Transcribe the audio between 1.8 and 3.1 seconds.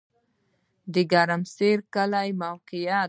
کلی موقعیت